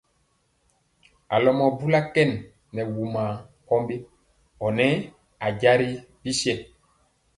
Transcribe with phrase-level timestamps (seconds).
[1.33, 2.29] A lomɔ bula kɛn
[2.73, 3.95] nɛ wumaa mpɔmbi
[4.65, 4.85] ɔ nɛ
[5.45, 5.89] a jasi ri
[6.21, 6.53] bisɛ.